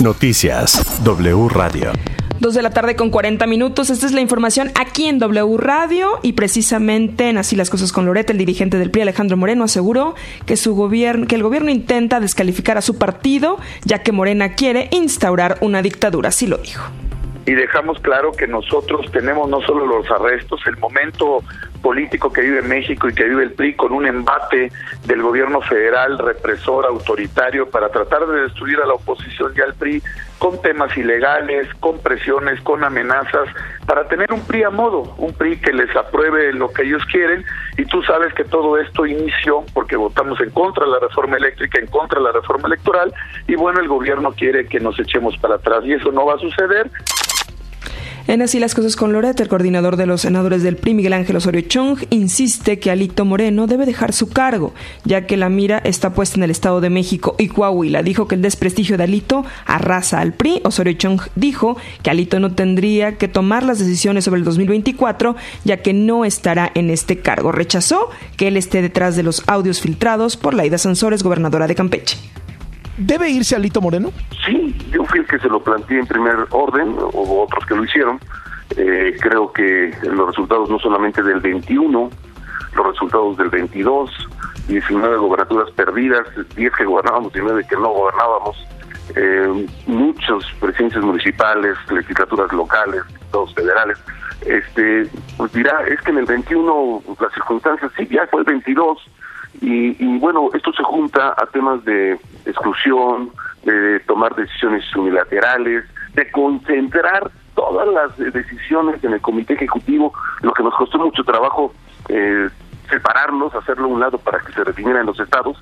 [0.00, 1.92] Noticias W Radio.
[2.38, 3.90] Dos de la tarde con 40 minutos.
[3.90, 8.06] Esta es la información aquí en W Radio y precisamente en Así las cosas con
[8.06, 10.14] Loreta, el dirigente del PRI, Alejandro Moreno, aseguró
[10.46, 14.88] que su gobierno, que el gobierno intenta descalificar a su partido, ya que Morena quiere
[14.92, 16.30] instaurar una dictadura.
[16.30, 16.84] Así lo dijo
[17.46, 21.42] y dejamos claro que nosotros tenemos no solo los arrestos, el momento
[21.82, 24.70] político que vive México y que vive el PRI con un embate
[25.06, 30.02] del gobierno federal represor, autoritario, para tratar de destruir a la oposición y al PRI
[30.38, 33.48] con temas ilegales, con presiones, con amenazas,
[33.86, 37.44] para tener un PRI a modo, un PRI que les apruebe lo que ellos quieren.
[37.80, 41.78] Y tú sabes que todo esto inició porque votamos en contra de la reforma eléctrica,
[41.78, 43.10] en contra de la reforma electoral,
[43.48, 46.38] y bueno, el gobierno quiere que nos echemos para atrás y eso no va a
[46.38, 46.90] suceder.
[48.30, 51.34] En Así las cosas con Loret, el coordinador de los senadores del PRI, Miguel Ángel
[51.34, 54.72] Osorio Chong, insiste que Alito Moreno debe dejar su cargo,
[55.04, 58.04] ya que la mira está puesta en el Estado de México y Coahuila.
[58.04, 60.60] Dijo que el desprestigio de Alito arrasa al PRI.
[60.62, 65.78] Osorio Chong dijo que Alito no tendría que tomar las decisiones sobre el 2024, ya
[65.78, 67.50] que no estará en este cargo.
[67.50, 72.16] Rechazó que él esté detrás de los audios filtrados por Laida Sansores, gobernadora de Campeche.
[73.00, 74.12] ¿Debe irse Alito Moreno?
[74.44, 77.84] Sí, yo fui el que se lo planteé en primer orden, o otros que lo
[77.84, 78.20] hicieron.
[78.76, 82.10] Eh, creo que los resultados no solamente del 21,
[82.76, 84.10] los resultados del 22,
[84.68, 88.66] 19 gobernaturas perdidas, 10 que gobernábamos, 19 que no gobernábamos,
[89.16, 93.98] eh, muchos presidencias municipales, legislaturas locales, todos federales,
[94.42, 98.98] este, pues dirá, es que en el 21 las circunstancias, sí, ya fue el 22,
[99.62, 103.30] y, bueno, esto se junta a temas de exclusión,
[103.64, 110.62] de tomar decisiones unilaterales, de concentrar todas las decisiones en el comité ejecutivo, lo que
[110.62, 111.72] nos costó mucho trabajo
[112.08, 112.48] eh,
[112.88, 115.58] separarlos, hacerlo a un lado para que se definieran los estados.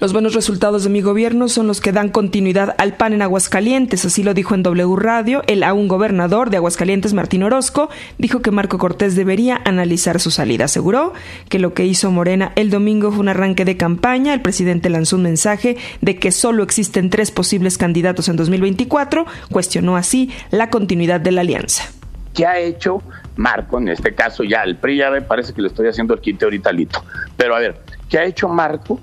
[0.00, 4.06] Los buenos resultados de mi gobierno son los que dan continuidad al PAN en Aguascalientes,
[4.06, 8.50] así lo dijo en W Radio el aún gobernador de Aguascalientes, Martín Orozco, dijo que
[8.50, 10.64] Marco Cortés debería analizar su salida.
[10.64, 11.12] Aseguró
[11.50, 14.32] que lo que hizo Morena el domingo fue un arranque de campaña.
[14.32, 19.98] El presidente lanzó un mensaje de que solo existen tres posibles candidatos en 2024, cuestionó
[19.98, 21.84] así la continuidad de la alianza.
[22.32, 23.02] ¿Qué ha hecho
[23.36, 23.76] Marco?
[23.76, 26.46] En este caso ya el PRI ya me parece que le estoy haciendo el quite
[26.46, 27.04] ahorita lito.
[27.36, 28.98] Pero a ver, ¿qué ha hecho Marco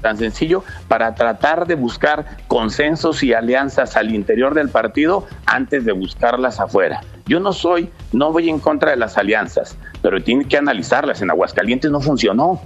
[0.00, 5.92] tan sencillo para tratar de buscar consensos y alianzas al interior del partido antes de
[5.92, 7.00] buscarlas afuera.
[7.26, 11.22] Yo no soy, no voy en contra de las alianzas, pero tiene que analizarlas.
[11.22, 12.60] En Aguascalientes no funcionó.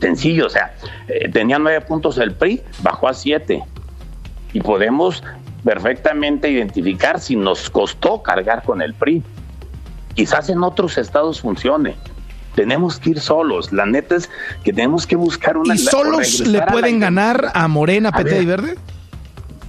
[0.00, 0.74] Sencillo, o sea,
[1.08, 3.62] eh, tenía nueve puntos el PRI, bajó a siete.
[4.52, 5.22] Y podemos
[5.64, 9.22] perfectamente identificar si nos costó cargar con el PRI.
[10.14, 11.96] Quizás en otros estados funcione,
[12.56, 13.72] tenemos que ir solos.
[13.72, 14.28] La neta es
[14.64, 15.74] que tenemos que buscar una.
[15.74, 18.78] ¿Y solos le pueden ganar a Morena, PT y Verde?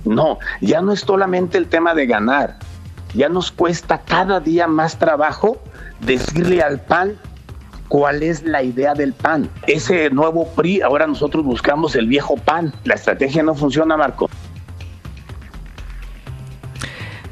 [0.06, 2.58] No, ya no es solamente el tema de ganar.
[3.14, 5.62] Ya nos cuesta cada día más trabajo
[6.00, 7.18] decirle al PAN
[7.90, 9.50] cuál es la idea del PAN.
[9.68, 12.74] Ese nuevo PRI, ahora nosotros buscamos el viejo PAN.
[12.86, 14.30] La estrategia no funciona, Marco.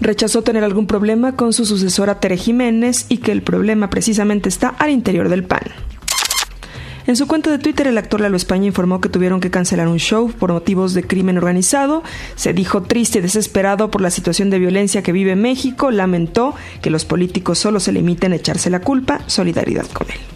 [0.05, 4.67] Rechazó tener algún problema con su sucesora Tere Jiménez y que el problema precisamente está
[4.67, 5.63] al interior del PAN.
[7.07, 9.97] En su cuenta de Twitter, el actor Lalo España informó que tuvieron que cancelar un
[9.97, 12.03] show por motivos de crimen organizado.
[12.35, 15.89] Se dijo triste y desesperado por la situación de violencia que vive México.
[15.89, 19.21] Lamentó que los políticos solo se limiten a echarse la culpa.
[19.25, 20.34] Solidaridad con él.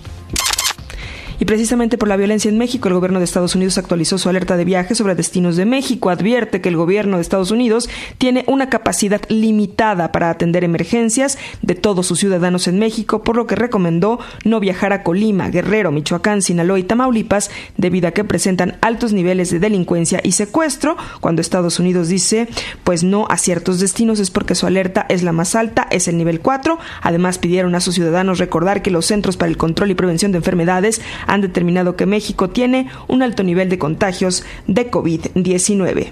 [1.40, 4.58] Y precisamente por la violencia en México, el gobierno de Estados Unidos actualizó su alerta
[4.58, 6.10] de viaje sobre destinos de México.
[6.10, 11.76] Advierte que el gobierno de Estados Unidos tiene una capacidad limitada para atender emergencias de
[11.76, 16.42] todos sus ciudadanos en México, por lo que recomendó no viajar a Colima, Guerrero, Michoacán,
[16.42, 20.98] Sinaloa y Tamaulipas, debido a que presentan altos niveles de delincuencia y secuestro.
[21.22, 22.50] Cuando Estados Unidos dice,
[22.84, 26.18] pues no a ciertos destinos es porque su alerta es la más alta, es el
[26.18, 26.78] nivel 4.
[27.02, 30.40] Además, pidieron a sus ciudadanos recordar que los Centros para el Control y Prevención de
[30.40, 36.12] Enfermedades han determinado que México tiene un alto nivel de contagios de COVID-19.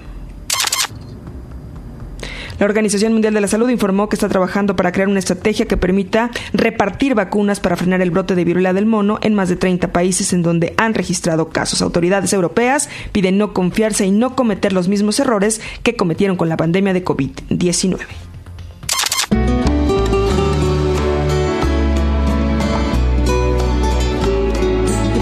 [2.60, 5.78] La Organización Mundial de la Salud informó que está trabajando para crear una estrategia que
[5.78, 9.92] permita repartir vacunas para frenar el brote de viruela del mono en más de 30
[9.92, 11.84] países en donde han registrado casos.
[11.84, 16.58] Autoridades europeas piden no confiarse y no cometer los mismos errores que cometieron con la
[16.58, 18.27] pandemia de COVID-19.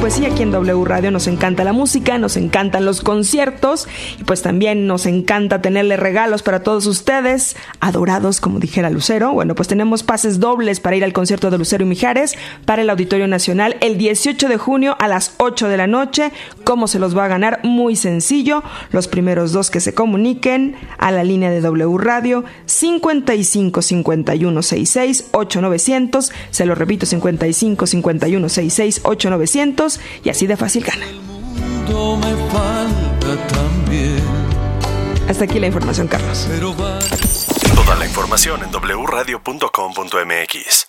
[0.06, 3.88] Pues sí, aquí en W Radio nos encanta la música, nos encantan los conciertos
[4.20, 9.34] y pues también nos encanta tenerle regalos para todos ustedes, adorados como dijera Lucero.
[9.34, 12.36] Bueno, pues tenemos pases dobles para ir al concierto de Lucero y Mijares
[12.66, 16.32] para el Auditorio Nacional el 18 de junio a las 8 de la noche.
[16.64, 17.62] ¿Cómo se los va a ganar?
[17.64, 18.62] Muy sencillo.
[18.92, 25.30] Los primeros dos que se comuniquen a la línea de W Radio 55 51 66
[25.32, 26.32] 8900.
[26.52, 31.06] Se lo repito, 55 51 66 8900 y así de fácil gana.
[35.28, 36.48] Hasta aquí la información, Carlos.
[37.76, 40.88] Toda la información en wradio.com.mx.